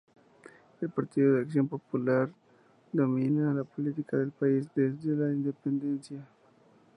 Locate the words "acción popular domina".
1.43-3.53